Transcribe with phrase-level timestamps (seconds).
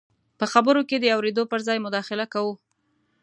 [0.39, 2.53] په خبرو کې د اورېدو پر ځای مداخله کوو.